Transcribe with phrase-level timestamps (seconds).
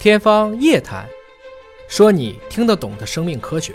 [0.00, 1.04] 天方夜谭，
[1.88, 3.74] 说你听得懂的生命科学。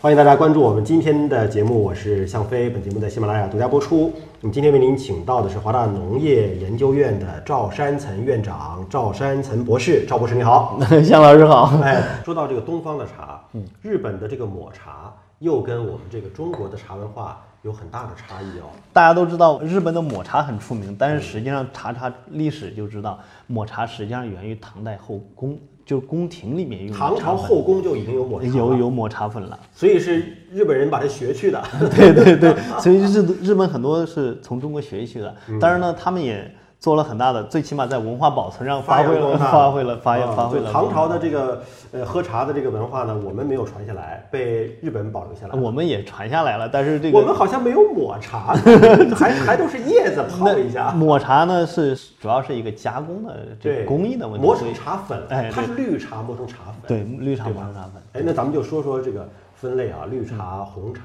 [0.00, 2.70] 欢迎大家关注我们今天的节目，我是向飞。
[2.70, 4.10] 本节目在喜马拉雅独家播出。
[4.40, 10.06] 我们今天为您请到的是华大农业研究院的赵山岑院长赵山岑博士。
[10.06, 11.78] 赵博士你好， 向老师好。
[11.82, 18.68] 哎，说到这个东方的茶，嗯，日本的这个抹茶又跟我们这个中国的茶文化有很大的差异哦。
[18.92, 29.58] 大家都知道日本的抹茶很出名，但是实际上查查历史就知道，抹茶实际上源于唐代后宫，就宫廷里面用的唐朝后宫就已经有抹茶，有有抹茶粉了。
[29.72, 31.62] 所以是日本人把它学去的。
[31.96, 35.34] 对对对，所以日日本很多是从中国学习去的。
[35.48, 36.54] 嗯当然呢，他们也
[36.84, 40.66] 做了很大的，最起码在文化保存上发挥了发挥了发啊发挥了。
[40.66, 41.62] 就唐朝的这个
[41.92, 45.58] 呃喝茶的这个文化呢，我们没有传下来，被日本保留下来。
[45.58, 48.54] 我们也传下来了，但是这个我们好像没有抹茶，
[49.16, 50.92] 还还都是叶子泡一下。
[50.92, 56.74] 抹茶呢是主要是一个加工的这对，个工艺的问题，磨成茶粉，哎它是绿茶磨成茶粉。
[56.86, 57.92] 对绿茶磨成茶粉。
[58.12, 61.00] 哎，那咱们就说说这个分类啊，绿茶、红茶、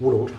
[0.00, 0.34] 乌龙茶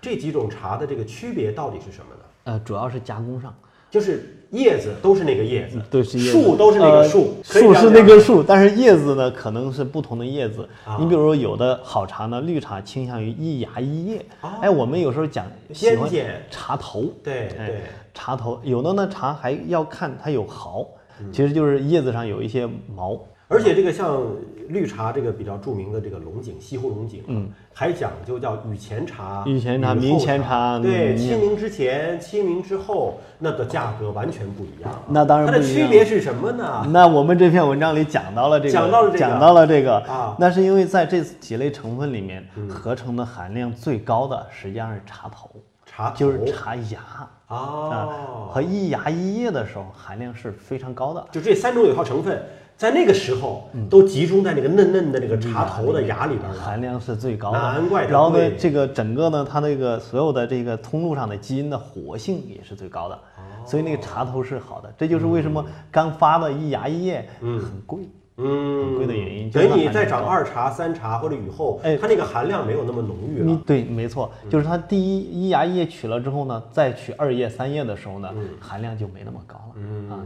[0.00, 2.20] 这几种茶的这个区别到底是什么呢？
[2.44, 3.52] 呃，主要是加工上。
[3.94, 6.32] 就是叶子都是那个叶子，都，是叶子。
[6.32, 10.68] 树都是那个呃树，树是那个树，但是叶子呢可能是不同的叶子。
[10.84, 10.96] 啊。
[10.98, 14.18] 你比如说有的好茶呢，绿茶倾向于一芽一叶。
[14.40, 14.50] 哦。
[14.60, 16.10] 哎，我们有时候讲喜欢
[16.50, 17.80] 茶头，哎对对，
[18.12, 20.84] 茶头有的呢茶还要看它有毫，
[21.20, 21.32] 嗯。
[21.32, 23.16] 其实就是叶子上有一些毛。
[23.46, 24.20] 而且这个像
[24.68, 35.02] 绿茶这个比较著名的这个龙井西湖龙井，嗯，还讲究叫雨前茶、雨前茶明前茶对，嗯清明之前、清明之后，那个价格完全不一样啊。
[35.08, 36.86] 那当然它的区别是什么呢？
[36.90, 39.18] 那我们这篇文章里讲到了这个，讲到了这个。
[39.18, 39.96] 讲到了这个。
[40.00, 40.36] 啊。
[40.38, 45.50] 那是因为在这几类成分里面，合成的含量最高的实际上是茶头，
[45.84, 47.00] 茶就是茶芽。
[47.48, 51.24] 哦，和一芽一叶的时候含量是非常高的。
[51.30, 52.42] 就这三种有效成分，
[52.76, 56.54] 在那个时候都集中在那个嫩嫩的那个茶头的芽里边了。
[56.60, 64.92] 含量是最高的，难怪然后呢，这个整个呢，它那个所有的这个通路上的基因的活性也是最高的，哦所以那个茶头是好的。
[64.98, 68.02] 这就是为什么刚发的一芽一叶很贵。
[68.02, 73.44] 嗯，很贵的原因等于你再长二茶、三茶或者雨后，哎它那个含量没有那么浓郁了。
[73.44, 78.28] 你对，没错，就是它第一一芽一叶取了之后呢，再取二叶三叶的时候呢，
[78.60, 79.74] 含量就没那么高了。
[79.76, 80.18] 嗯啊，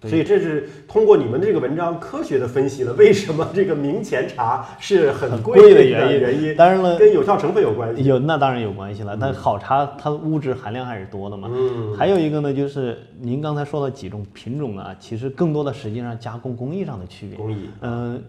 [0.00, 6.56] 对所以这是通过你们这个文章科学的分析了为什么这个明前茶是很贵贵的的原因原因。
[6.56, 8.04] 当然了跟有效成分有关系。
[8.04, 11.48] 有那当然有关系了，但好茶它物质含量还是多的嘛。
[11.50, 17.53] 嗯还有一个呢，就是您刚才说的几种品种呢，其实更多的实际上加工工艺上的区别。
[17.80, 18.22] 嗯、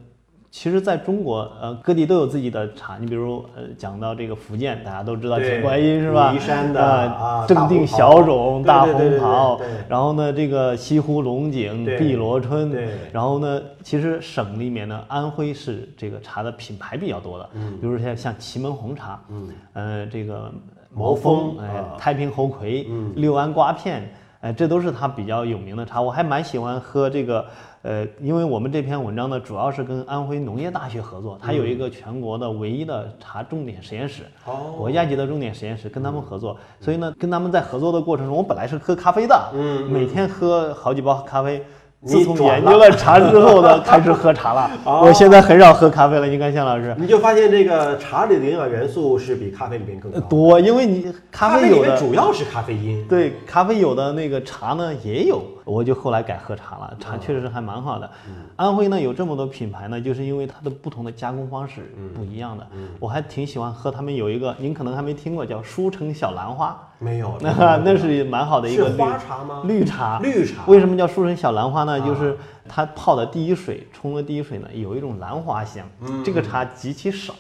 [0.51, 2.97] 其实在中国，呃，各地都有自己的茶。
[2.97, 6.31] 你比如，呃，讲到这个福建，大家都知道铁观音是吧？
[6.31, 9.59] 武夷山的呃啊正定小种、大大红袍
[9.89, 20.49] 然后呢，这个西湖龙井、碧螺春对，然后呢，其实省里面呢，安徽是这个茶的品牌比较多的，嗯，比如像像祁门红茶，嗯，呃，这个
[20.93, 24.09] 毛峰哎啊，太平猴魁，嗯六安瓜片，
[24.45, 25.99] 哎，这都是它比较有名的茶。
[25.99, 27.43] 我还蛮喜欢喝这个，
[27.81, 36.55] 呃，因为我们这篇文章呢，主要是跟安徽农业大学合作，它有一个全国的唯一的茶重点实验室，哦国家级的重点实验室，跟他们合作。
[36.79, 41.65] 所以呢，跟他们在合作的过程中，我本来是喝咖啡的，嗯每天喝好几包咖啡。
[42.05, 44.69] 你自从研究了茶之后呢，开始喝茶了。
[44.85, 46.95] 哦我现在很少喝咖啡了，你看向老师。
[46.99, 50.19] 你就发现这个茶里的营养元素是比咖啡里面更高。
[50.21, 53.03] 多，因为你咖啡有的啡主要是咖啡因。
[53.07, 58.07] 对，咖啡有的那个茶呢也有，我就后来改喝茶了，茶确实还蛮好的。
[58.55, 62.67] 安徽呢有这么多品牌呢，就是因为它的不同的加工方式不一样的。
[62.99, 66.79] 我还挺喜欢喝他们有一个，您可能还没听过，叫舒城小兰花。
[66.97, 71.94] 没有， 那那是蛮好的一个是绿花茶吗绿茶，绿茶为什么叫舒城小兰花呢？
[71.99, 75.87] 就是它泡的第一水，冲的第一水呢，有一种兰花香。
[76.23, 77.33] 这个茶极其少，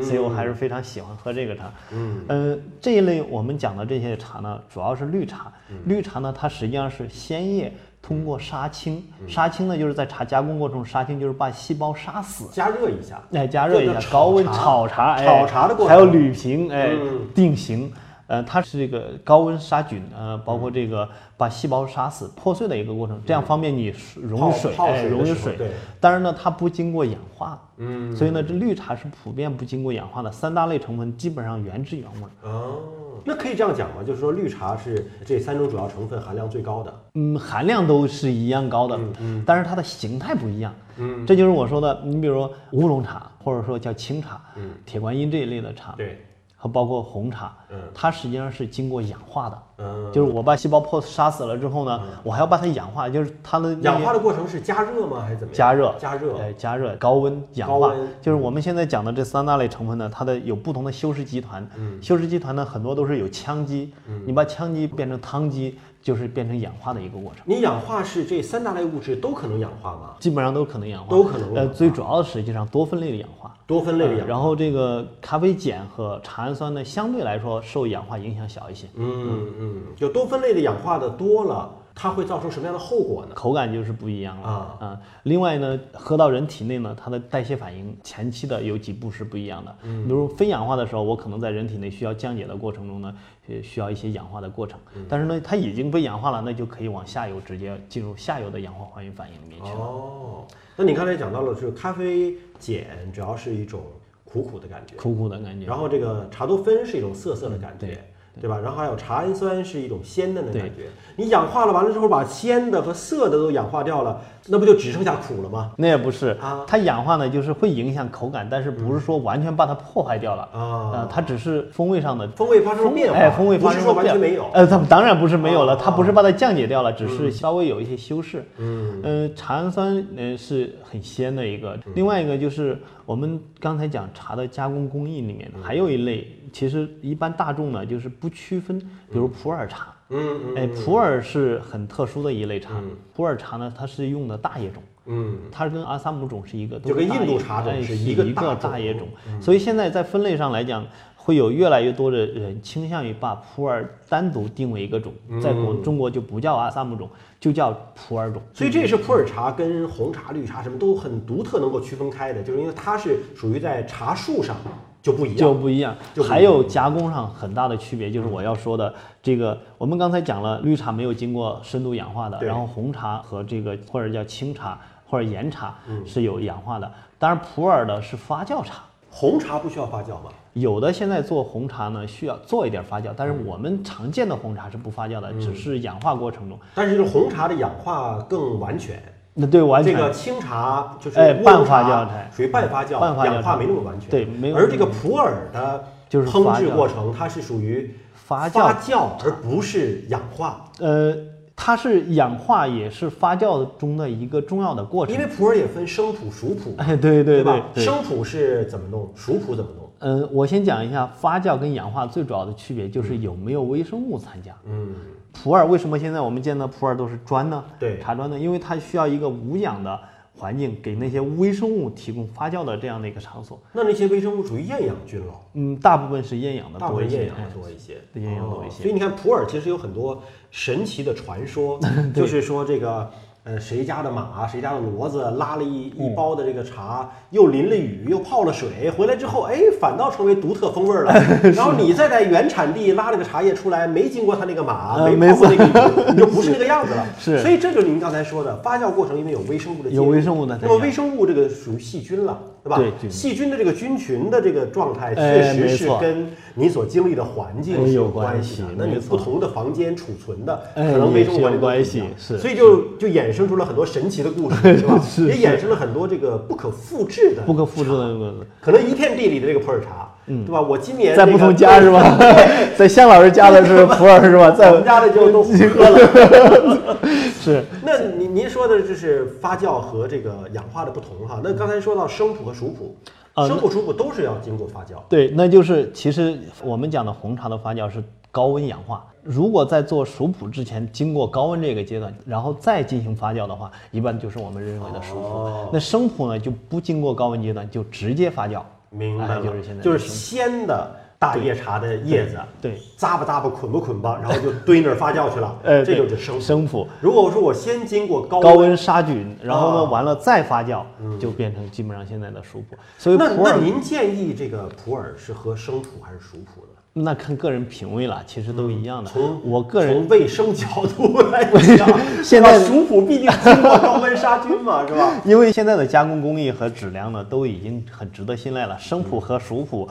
[0.00, 1.70] 所以我还是非常喜欢喝这个茶。
[1.92, 5.52] 嗯，呃，这一类我们讲的这些茶呢，主要是绿茶。
[5.84, 12.48] 绿茶呢，它实际上是鲜叶通过杀青，杀青呢就是在茶加工过程中杀青，就是把细胞杀死。
[12.52, 13.20] 加热一下。
[13.32, 17.92] 哎，加热一下高温炒茶，哎炒茶的过程还有捋平，哎嗯，定型。
[18.26, 24.74] 呃，它是这个高温杀菌，呃，包括这个把细胞杀死、破碎的一个过程，这样方便你溶于水，
[25.08, 25.70] 溶于水对。
[26.00, 32.48] 当然呢，它不经过氧化，嗯，所以呢，这绿茶是普遍不经过氧化的，三大类成分基本上原汁原味儿。
[32.48, 32.78] 哦，
[33.24, 34.02] 那可以这样讲吗？
[34.02, 36.94] 就是说绿茶是这三种主要成分含量最高的。
[37.14, 40.72] 嗯，含量都是一样高的，嗯但是它的形态不一样。
[40.96, 46.22] 嗯，这就是我说的，你比如说乌龙茶，或者说叫青茶，嗯，铁观音这一类的茶，对，
[46.62, 47.90] 和包括红茶，嗯。
[47.92, 55.20] 它实际上是经过氧化的，嗯，就是我把细胞破杀死了之后呢，我还要把它氧化，就是它的氧化的过程是加热吗？
[55.22, 55.56] 还是怎么样？
[55.56, 56.36] 加热，加热。
[56.38, 61.66] 哎，加热、高温氧化，就是我们现在讲的这三大类成分呢，它的有不同的修饰集团。
[61.76, 63.92] 嗯修饰集团呢，很多都是有羟基，
[64.24, 67.42] 你把羟基变成羰基，就是变成氧化的一个过程。
[67.44, 70.14] 你氧化是这三大类物质都可能氧化吗？
[70.20, 74.22] 基本上都可能氧化，都可能呃，最主要的实际上多酚类的氧化，多酚类的氧化。
[74.24, 83.34] 呃然后这个咖啡碱和茶氨酸呢，相对来说受氧化影响小一些，嗯嗯，就多酚类的氧化的多了，它会造成什么样的后果呢？
[83.34, 84.48] 口感就是不一样了
[84.80, 89.76] 啊另外呢，喝到人体内呢，它的代谢反应前期的有几步是不一样的。
[89.82, 93.14] 嗯比如非氧化的时候，我可能在人体内需要降解的过程中呢，
[93.48, 94.78] 呃需要一些氧化的过程。
[95.08, 99.78] 但是呢，它已经被氧化了，那就可以往下游直接进入下游的氧化还原反应里面去了。
[99.78, 100.44] 哦，
[100.76, 103.82] 那你刚才讲到了，就是咖啡碱主要是一种
[104.24, 105.66] 苦苦的感觉，苦苦的感觉。
[105.66, 108.58] 然后这个茶多酚是一种涩涩的感觉，对对吧？
[108.62, 110.86] 然后还有茶氨酸是一种鲜嫩的感觉。
[111.16, 114.18] 你氧化了完了之后，把鲜的和涩的都氧化掉了，
[114.48, 115.70] 那不就只剩下苦了吗？
[115.76, 124.50] 那也不是啊它氧化呢，就是会影响口感，但是不是说完全把它破坏掉了啊呃它只是风味上的风味发生了变化，哎，风味不是说发生了变完全没有。
[124.54, 128.42] 呃，它当然不是没有了，啊它不是把它降解掉了，只是稍微有一些修饰。
[128.56, 132.78] 嗯呃，茶氨酸呃是很鲜的一个，另外一个就是
[133.12, 139.88] 我们刚才讲茶的加工工艺里面还有一类，其实一般大众呢就是不区分，比如普洱茶。
[140.08, 144.82] 嗯嗯哎，普洱是很特殊的一类茶嗯，普洱茶呢它是用的大叶种。
[145.04, 149.06] 嗯它跟阿萨姆种是一个，都就是跟印度茶是一个大大叶种，
[149.42, 150.86] 所以现在在分类上来讲，
[151.24, 157.08] 会有越来越多的人倾向于把普洱单独定为一个种，在国中国就不叫阿萨姆种，
[157.38, 158.42] 就叫普洱种。
[158.52, 164.56] 所以这也是普洱茶跟红茶、绿茶什么都很独特，能够区分开的，就是因为它是属于在茶树上
[165.00, 165.38] 就不一样。
[165.38, 165.96] 就不一样
[166.28, 168.92] 还有加工上很大的区别，就是我要说的
[169.22, 174.76] 这个，我们刚才讲了，绿茶没有经过深度氧化的，然后红茶和这个或者叫清茶
[175.06, 178.82] 或者岩茶嗯是有氧化的，当然普洱的是发酵茶。
[179.08, 180.30] 红茶不需要发酵吗？
[180.54, 186.58] 有的现在做红茶呢，需要做一点发酵，但是我们常见的红茶是不发酵的，嗯只是氧化过程中。
[186.74, 189.02] 但是这个红茶的氧化更完全，
[189.32, 194.10] 那对完全这个清茶就是哎半发酵茶茶属于半发酵，半发酵氧化没那么完全。
[194.10, 200.66] 对没有而这个普洱的就是烹制过程，它是属于发酵发酵，而不是氧化。
[200.80, 201.16] 呃，
[201.56, 205.18] 它是氧化也是发酵中的一个重要的过程因。
[205.18, 207.42] 为普洱也分生普、熟普，哎，对对？
[207.42, 207.82] 对。
[207.82, 209.88] 生普是怎么弄，熟普怎么弄？
[210.02, 214.54] 嗯，我先讲一下发酵跟氧化最主要的区别，就是有没有微生物参加。
[214.66, 214.94] 嗯，
[215.32, 217.64] 普洱为什么现在我们见到普洱都是砖呢？
[217.78, 219.98] 对茶砖呢，因为它需要一个无氧的
[220.34, 223.60] 环境，给那些微生物提供发酵的这样的一个场所。
[223.72, 225.34] 那那些微生物属于厌氧菌了。
[225.54, 227.18] 嗯，大部分是厌氧的大部多一些。
[227.18, 230.20] 分厌氧多一些，厌氧多一些哦所以你看，普洱其实有很多
[230.50, 231.78] 神奇的传说，
[232.12, 233.08] 就是说这个
[233.44, 241.12] 呃谁家的马、谁家的骡子拉了一嗯一包的这个茶，又淋了雨，又泡了水，回来之后，哎，反倒成为独特风味儿了。
[241.50, 247.04] 然后你再在原产地拉了个茶叶出来，没经过他那个马，呃没泡过那个雨，你就不是那个样子了。
[247.18, 252.76] 是所以这就是您刚才说的发酵过程，因为有微生物的有微生物的那么微生物这个属于细菌了，对吧？
[252.76, 258.68] 对对细菌的这个菌群的这个状态，确哎实是跟你所经历的环境是有关关系的。
[258.76, 265.00] 那你不同的房间储存的，可哎能微生物也有关系是所以就就衍生出了很多神奇的故事， 是吧？
[265.02, 270.60] 是也衍生了很多这个不可复制的，不可复制的，可能一片地里的这个普洱茶，对吧？
[270.60, 272.18] 我今年在不这个同家是吧？
[272.76, 274.50] 在向老师家的是普洱是吧？
[274.50, 276.98] 在我们家的就都喝了。
[277.40, 281.40] 是那您您说的就是发酵和这个氧化的不同哈。
[281.42, 284.96] 那刚才说到生普和熟普，啊生普熟普都是要经过发酵。
[285.08, 289.04] 对，那就是其实我们讲的红茶的发酵是高温氧化。
[289.22, 295.20] 如果在做熟普之前经过高温这个阶段，然后再进行发酵的话，一般就是我们认为的熟普。
[295.20, 298.60] 哦那生普呢就不经过高温阶段，就直接发酵。
[298.90, 300.90] 明白了，哎就是现在就是鲜的
[301.22, 306.40] 大叶茶的叶子，对，扎吧扎吧捆吧捆吧， 然后就堆那儿发酵去了，呃，这对就是生普。
[306.40, 306.88] 生普。
[307.00, 310.82] 如果我说我先经过高高温杀菌，然后呢，啊完了再发酵，
[311.20, 312.76] 就变成基本上现在的熟普。
[312.98, 316.68] 所以那那您建议这个普洱是喝生普还是熟普呢？
[316.94, 319.08] 那看个人品味了，其实都一样的。
[319.10, 321.42] 从我个人从卫生角度来
[321.74, 321.88] 讲，
[322.22, 325.14] 现在熟普毕竟经过高温杀菌嘛，是吧？
[325.24, 328.76] 因为现在的加工工艺和质量呢，都已经很值得信赖了。
[328.78, 329.88] 生普和熟普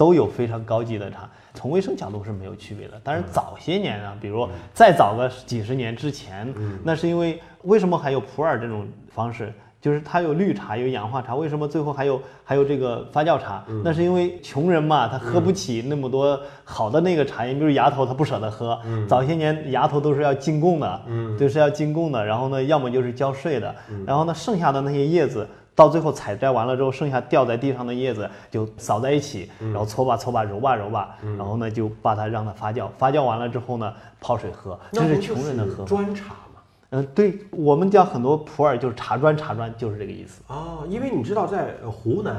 [0.00, 2.98] 都有非常高级的茶，从卫生角度是没有区别的。
[3.04, 6.50] 但是早些年啊，比如再早个几十年之前，
[6.82, 9.52] 那是因为为什么还有普洱这种方式？
[9.78, 13.62] 就是它有绿茶，有氧化茶，为什么最后还有还有这个发酵茶？
[13.84, 18.78] 那是因为穷人嘛，他喝不起那么多好的那个茶叶，比如芽头他不舍得喝。
[19.06, 21.02] 早些年芽头都是要进贡的，
[21.38, 23.74] 都是要进贡的，然后呢，要么就是交税的，
[24.06, 25.46] 然后呢，剩下的那些叶子。
[25.80, 35.84] 到最后采摘完了之后，剩下掉在地上的叶子就扫在一起，然后搓吧搓吧，揉吧揉吧，然后呢就把它让它发酵，发酵完了之后呢泡水喝，这是穷人的喝法。
[35.86, 36.60] 砖茶嘛，
[36.90, 40.42] 嗯，对我们叫很多普洱就是茶砖茶砖就是这个意思。
[40.48, 42.36] 哦，因为你知道在湖南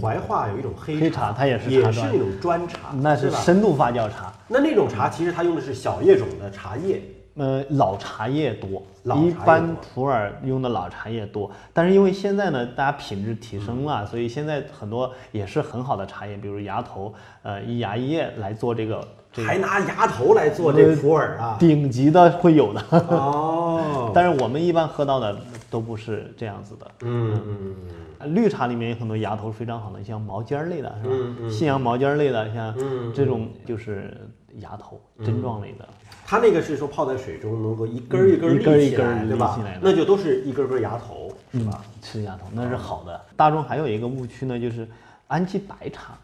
[0.00, 4.32] 怀化有一种黑黑茶，它也是也是那种砖茶，那是深度发酵茶。
[4.48, 7.02] 那那种茶其实它用的是小叶种的茶叶。
[7.36, 8.82] 呃，老茶叶多，
[9.16, 19.06] 一般普洱用的老茶叶多，但是因为现在呢，大家品质提升了，所以现在很多也是很好的茶叶，比如芽头，呃，以芽叶来做这个，
[19.46, 22.84] 还拿芽头来做这普洱啊，顶级的会有的。
[23.08, 24.10] 哦。
[24.12, 25.36] 但是我们一般喝到的
[25.70, 28.34] 都不是这样子的，嗯嗯。
[28.34, 31.48] 绿茶里面有很多芽头非常好的，像毛尖类的是吧？
[31.48, 32.74] 信阳毛尖类的，像
[33.14, 34.14] 这种就是
[34.58, 35.88] 芽头针状类的。
[36.26, 39.58] 它那个是说泡在水中能够一根一根立起来，对吧？
[39.80, 41.84] 那就都是一根根芽头，是吧？
[42.00, 43.20] 吃芽头那是好的。
[43.36, 44.88] 大众还有一个误区呢，就是
[45.26, 46.16] 安吉白茶。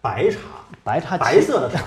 [0.00, 0.38] 白茶，
[0.84, 1.84] 白茶，白色的茶，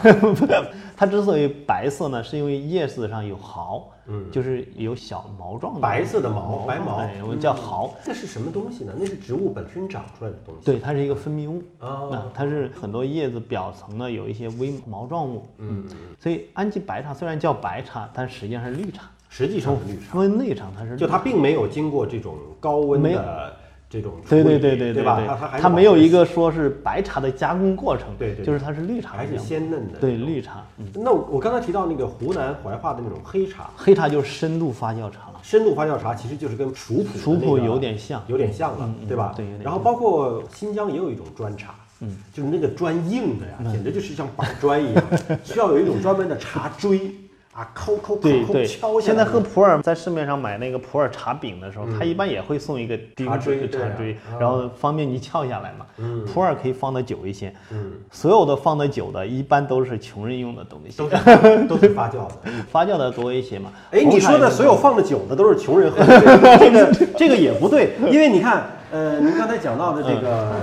[0.98, 7.94] 它之所以白色呢，是因为叶子上有毫，嗯，就是有小毛状的白色的毛，白毛，我们叫毫。
[8.06, 8.94] 那是什么东西呢？
[9.00, 10.66] 那是植物本身长出来的东西。
[10.66, 15.84] 对，它是一个分泌物啊，它是很多叶子表层呢有一些微毛状物，嗯，
[16.20, 20.16] 所以安吉白茶虽然叫白茶，但实际上是绿茶，实际上是绿茶。
[20.16, 23.54] 因为内上它是，就它并没有经过这种高温的。
[23.92, 25.22] 这种对对对对对吧？
[25.38, 30.00] 它它没有一个说是白茶的加工过程，对对，就是它是绿茶，还是鲜嫩的。
[30.00, 30.64] 对绿茶。
[30.94, 35.42] 那我刚才提到那个湖南怀化的那种黑茶，黑茶就是深度发酵茶了。
[35.44, 39.34] 深度发酵茶其实就是跟熟普熟普有点像，有点像了，对吧？
[39.36, 39.46] 对。
[39.62, 45.04] 然后包括新疆也有一种砖茶，嗯，就是那个砖硬的呀，简直就是像板砖一样，
[45.44, 47.12] 需要有一种专门的茶锥。
[47.54, 55.86] 啊，抠抠抠抠敲现在喝普洱，在市面上买那个普洱茶饼的时候，它一般也会送一个茶锥，茶锥，然后方便你撬下来嘛。
[55.98, 57.54] 嗯，普洱可以放的久一些。
[57.72, 62.36] 嗯，所有的放的久的，一般都是穷人用的东西，都是都是发酵的，
[62.72, 63.70] 发酵的多一些嘛。
[63.92, 66.22] 哎，你说的所有放的久的都是穷人喝的，
[66.58, 70.54] 这个这个也不对，因为你看，呃，您刚才讲到的这个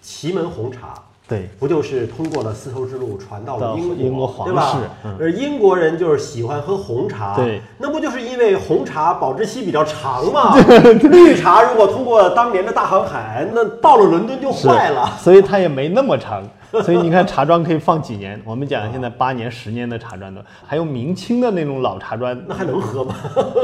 [0.00, 0.94] 祁门红茶。
[1.32, 4.76] 对，不就是通过了丝绸之路传到了英国，对吧？
[5.18, 10.54] 而英国人就是喜欢喝红茶，对，那不就是因为红茶保质期比较长嘛？
[11.10, 16.42] 绿茶如果通过当年的大航海，那到了伦敦就坏了， 所以它也没那么长。
[16.82, 18.40] 所以你看，茶砖可以放几年？
[18.44, 23.14] 我们讲现在八年、十年的茶砖的，还有明清的那种老茶砖，那还能喝吗？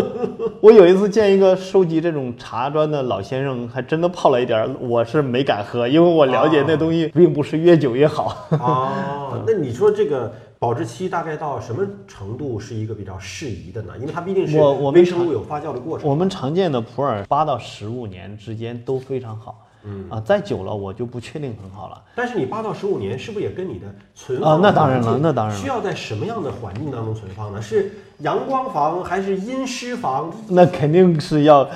[0.61, 8.37] 我有一次见一个收集这种茶砖的老先生，还真的泡了一点，我是没敢喝，因为我了解那东西并不是越久越好。
[8.51, 13.93] 哦， 那你说这个保质期大概到什么程度是一个比较适宜的呢？
[13.99, 14.59] 因为它毕竟是
[14.93, 16.07] 微生物有发酵的过程。
[16.09, 19.65] 我们常见的普洱八到十五年之间都非常好。
[19.85, 22.03] 嗯啊，再久了我就不确定很好了。
[22.15, 24.61] 但是你八到十五年是不是也跟你的存放啊？
[24.63, 25.61] 那当然了，那当然了。
[25.61, 27.63] 需要在什么样的环境当中存放呢？
[27.63, 30.33] 是阳光房还是阴湿房？
[30.49, 31.69] 那肯定是要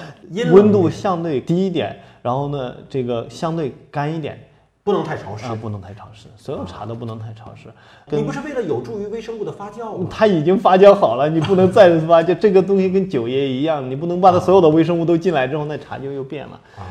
[0.51, 4.39] 温度相对低一点，然后呢，这个相对干一点，
[4.83, 6.27] 不能太潮湿啊，不能太潮湿。
[6.37, 7.69] 所有茶都不能太潮湿。
[8.11, 10.09] 你不是为了有助于微生物的发酵吗？
[10.11, 12.35] 它已经发酵好了，你不能再发酵。
[12.35, 16.83] 这个东西跟酒也一样，你不能把它所有的微生物都进来之后，那茶就又变了啊。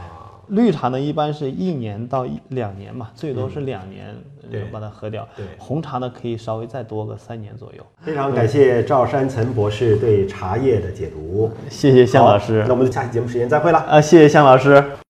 [0.52, 4.14] 绿茶呢，一般是一年到两年嘛，最多是两年，
[4.52, 5.28] 对，把它喝掉。
[5.36, 7.86] 对，红茶呢可以稍微再多个三年左右。
[8.02, 12.66] 非常感谢赵山岑博士对茶叶的解读，谢谢向老师。
[12.68, 14.91] 那我们下期节目时间再会了啊，谢谢向老师。